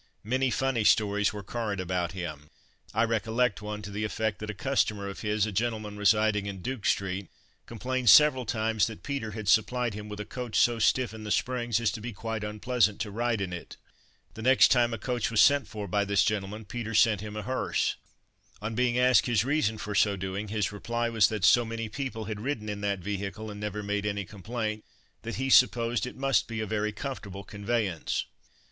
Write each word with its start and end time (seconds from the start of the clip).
Many 0.23 0.49
funny 0.49 0.83
stories 0.83 1.31
were 1.31 1.43
current 1.43 1.79
about 1.79 2.13
him. 2.13 2.49
I 2.91 3.03
recollect 3.03 3.61
one 3.61 3.83
to 3.83 3.91
the 3.91 4.03
effect 4.03 4.39
that 4.39 4.49
a 4.49 4.53
customer 4.55 5.07
of 5.07 5.19
his, 5.19 5.45
a 5.45 5.51
gentleman 5.51 5.95
residing 5.95 6.47
in 6.47 6.63
Duke 6.63 6.87
street, 6.87 7.27
complained 7.67 8.09
several 8.09 8.47
times 8.47 8.87
that 8.87 9.03
Peter 9.03 9.29
had 9.33 9.47
supplied 9.47 9.93
him 9.93 10.09
with 10.09 10.19
a 10.19 10.25
coach 10.25 10.55
so 10.57 10.79
stiff 10.79 11.13
in 11.13 11.23
the 11.23 11.29
springs 11.29 11.79
as 11.79 11.91
to 11.91 12.01
be 12.01 12.13
quite 12.13 12.43
unpleasant 12.43 12.99
to 13.01 13.11
ride 13.11 13.41
in 13.41 13.53
it. 13.53 13.77
The 14.33 14.41
next 14.41 14.69
time 14.69 14.91
a 14.91 14.97
coach 14.97 15.29
was 15.29 15.39
sent 15.39 15.67
for 15.67 15.87
by 15.87 16.03
this 16.03 16.23
gentleman, 16.23 16.65
Peter 16.65 16.95
sent 16.95 17.21
him 17.21 17.35
a 17.35 17.43
hearse! 17.43 17.95
On 18.59 18.73
being 18.73 18.97
asked 18.97 19.27
his 19.27 19.45
reason 19.45 19.77
for 19.77 19.93
so 19.93 20.15
doing, 20.15 20.47
his 20.47 20.71
reply 20.71 21.09
was 21.09 21.27
that 21.27 21.45
"so 21.45 21.63
many 21.63 21.89
people 21.89 22.25
had 22.25 22.39
ridden 22.41 22.69
in 22.69 22.81
that 22.81 23.01
vehicle 23.01 23.51
and 23.51 23.59
never 23.59 23.83
made 23.83 24.07
any 24.07 24.25
complaint, 24.25 24.83
that 25.21 25.35
he 25.35 25.51
supposed 25.51 26.07
it 26.07 26.15
must 26.17 26.47
be 26.47 26.59
a 26.59 26.65
very 26.65 26.91
comfortable 26.91 27.43
conveyance." 27.43 28.25